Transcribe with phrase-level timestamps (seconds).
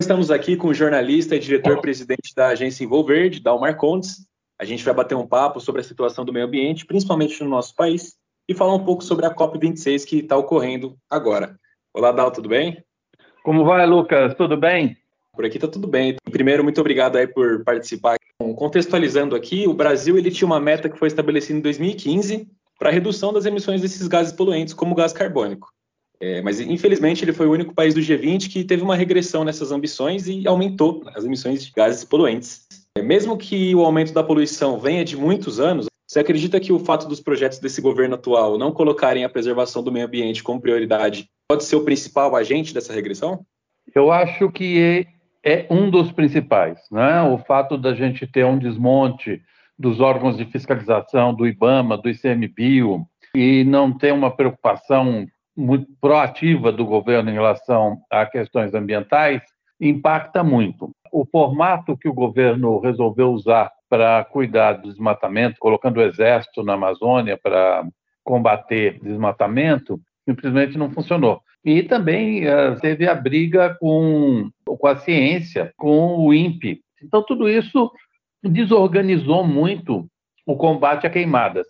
[0.00, 4.28] Estamos aqui com o jornalista e diretor-presidente da agência Envolverde, Dalmar Condes.
[4.56, 7.74] A gente vai bater um papo sobre a situação do meio ambiente, principalmente no nosso
[7.74, 8.16] país,
[8.48, 11.58] e falar um pouco sobre a COP26 que está ocorrendo agora.
[11.92, 12.80] Olá, Dal, tudo bem?
[13.42, 14.34] Como vai, Lucas?
[14.34, 14.96] Tudo bem?
[15.34, 16.14] Por aqui está tudo bem.
[16.30, 18.18] Primeiro, muito obrigado aí por participar.
[18.56, 22.92] Contextualizando aqui, o Brasil ele tinha uma meta que foi estabelecida em 2015 para a
[22.92, 25.72] redução das emissões desses gases poluentes, como o gás carbônico.
[26.20, 29.70] É, mas, infelizmente, ele foi o único país do G20 que teve uma regressão nessas
[29.70, 32.66] ambições e aumentou as emissões de gases poluentes.
[32.96, 36.78] É, mesmo que o aumento da poluição venha de muitos anos, você acredita que o
[36.78, 41.28] fato dos projetos desse governo atual não colocarem a preservação do meio ambiente como prioridade
[41.48, 43.44] pode ser o principal agente dessa regressão?
[43.94, 45.06] Eu acho que
[45.44, 46.80] é, é um dos principais.
[46.90, 47.22] Né?
[47.22, 49.40] O fato da gente ter um desmonte
[49.78, 55.26] dos órgãos de fiscalização, do IBAMA, do ICMBio, e não ter uma preocupação
[55.58, 59.42] muito proativa do governo em relação a questões ambientais
[59.80, 60.90] impacta muito.
[61.12, 66.74] O formato que o governo resolveu usar para cuidar do desmatamento, colocando o exército na
[66.74, 67.84] Amazônia para
[68.22, 71.40] combater desmatamento, simplesmente não funcionou.
[71.64, 76.80] E também uh, teve a briga com, com a ciência, com o INPE.
[77.02, 77.90] Então, tudo isso
[78.42, 80.06] desorganizou muito
[80.46, 81.66] o combate a queimadas.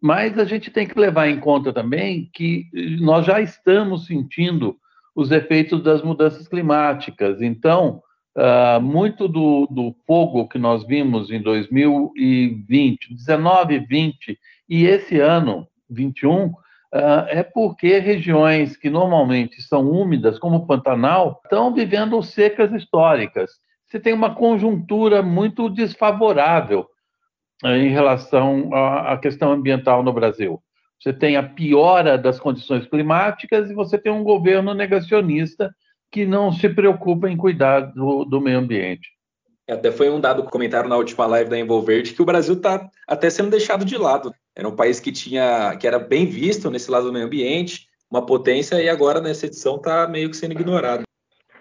[0.00, 2.66] Mas a gente tem que levar em conta também que
[3.00, 4.76] nós já estamos sentindo
[5.14, 7.42] os efeitos das mudanças climáticas.
[7.42, 8.02] Então,
[8.36, 15.68] uh, muito do, do, fogo que nós vimos em 2020, 19, 20 e esse ano,
[15.90, 16.54] 21, uh,
[16.92, 23.50] ah, é porque regiões que normalmente são úmidas, como o Pantanal, estão vivendo secas históricas.
[23.86, 26.86] Você tem uma conjuntura muito desfavorável
[27.64, 30.62] em relação à questão ambiental no Brasil.
[30.98, 35.74] Você tem a piora das condições climáticas e você tem um governo negacionista
[36.10, 39.08] que não se preocupa em cuidar do, do meio ambiente.
[39.68, 43.30] Até foi um dado comentário na última live da Envolverde que o Brasil está até
[43.30, 44.34] sendo deixado de lado.
[44.54, 48.26] Era um país que tinha, que era bem visto nesse lado do meio ambiente, uma
[48.26, 51.04] potência, e agora nessa edição está meio que sendo ignorado.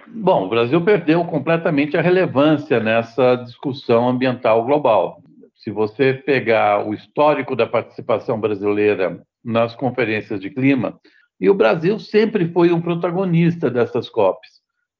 [0.07, 5.21] Bom, o Brasil perdeu completamente a relevância nessa discussão ambiental global.
[5.69, 10.99] Se você pegar o histórico da participação brasileira nas conferências de clima,
[11.39, 14.49] e o Brasil sempre foi um protagonista dessas COPs.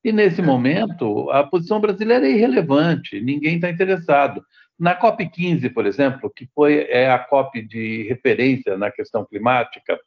[0.04, 4.44] E nesse momento, a posição brasileira é irrelevante, ninguém está interessado.
[4.80, 10.00] Na COP 15, por exemplo, que foi é a COP de referência na questão climática,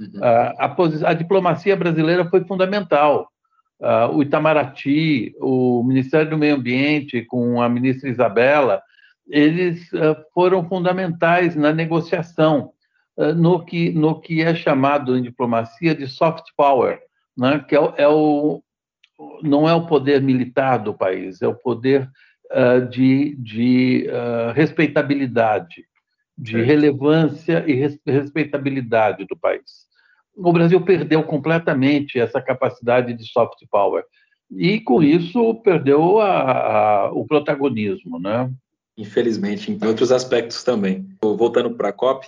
[0.00, 0.24] uhum.
[0.24, 3.28] a, a, a, diplomacia brasileira foi fundamental.
[3.78, 8.80] Uh, o Itamaraty, o Ministério do Meio Ambiente, com a ministra Isabela,
[9.28, 12.72] eles uh, foram fundamentais na negociação,
[13.16, 17.00] uh, no, que, no que é chamado em diplomacia de soft power,
[17.36, 17.64] né?
[17.68, 18.62] que é é o,
[19.42, 22.08] não é o poder militar do país, é o poder
[22.52, 24.06] uh, de, de
[24.54, 25.84] respeitabilidade,
[26.38, 29.86] de relevância e res, respeitabilidade do país.
[30.36, 34.04] O Brasil perdeu completamente essa capacidade de soft power
[34.50, 38.52] e, com isso, perdeu a, a, o protagonismo, né?
[38.96, 41.06] Infelizmente, em outros aspectos também.
[41.22, 42.26] Voltando para a COP,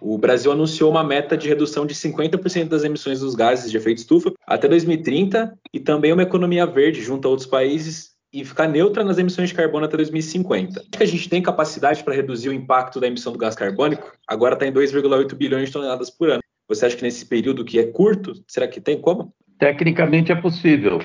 [0.00, 3.98] o Brasil anunciou uma meta de redução de 50% das emissões dos gases de efeito
[3.98, 9.02] estufa até 2030 e também uma economia verde junto a outros países e ficar neutra
[9.02, 10.80] nas emissões de carbono até 2050.
[10.80, 14.12] Acho que a gente tem capacidade para reduzir o impacto da emissão do gás carbônico?
[14.26, 16.42] Agora está em 2,8 bilhões de toneladas por ano.
[16.68, 19.32] Você acha que nesse período que é curto, será que tem como?
[19.58, 21.00] Tecnicamente é possível,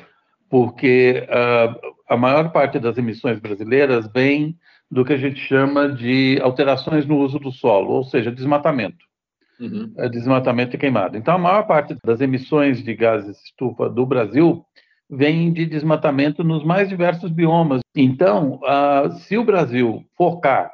[0.50, 4.58] porque uh, a maior parte das emissões brasileiras vem
[4.94, 9.04] do que a gente chama de alterações no uso do solo, ou seja, desmatamento.
[9.60, 9.92] Uhum.
[9.98, 11.18] É desmatamento e queimada.
[11.18, 14.64] Então, a maior parte das emissões de gases estufa do Brasil
[15.10, 17.82] vem de desmatamento nos mais diversos biomas.
[17.96, 20.72] Então, uh, se o Brasil focar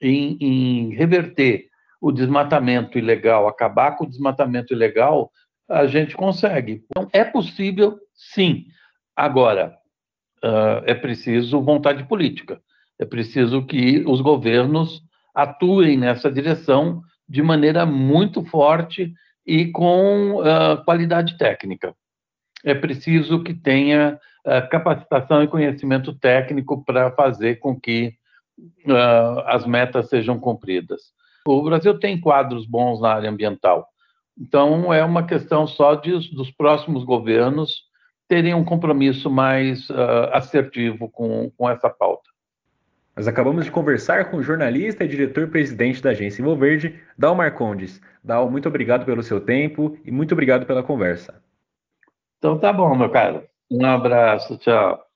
[0.00, 1.68] em, em reverter
[2.00, 5.30] o desmatamento ilegal, acabar com o desmatamento ilegal,
[5.68, 6.84] a gente consegue.
[6.90, 8.64] Então, é possível, sim.
[9.14, 9.72] Agora,
[10.44, 12.60] uh, é preciso vontade política.
[13.02, 15.02] É preciso que os governos
[15.34, 19.12] atuem nessa direção de maneira muito forte
[19.44, 21.96] e com uh, qualidade técnica.
[22.64, 28.14] É preciso que tenha uh, capacitação e conhecimento técnico para fazer com que
[28.86, 31.00] uh, as metas sejam cumpridas.
[31.44, 33.84] O Brasil tem quadros bons na área ambiental,
[34.38, 37.82] então é uma questão só de, dos próximos governos
[38.28, 39.88] terem um compromisso mais
[40.32, 42.31] assertivo com, com essa pauta.
[43.14, 48.00] Nós acabamos de conversar com o jornalista e diretor-presidente da agência Envolverde, Dal Marcondes.
[48.24, 51.42] Dal, muito obrigado pelo seu tempo e muito obrigado pela conversa.
[52.38, 53.44] Então tá bom, meu caro.
[53.70, 55.11] Um abraço, tchau.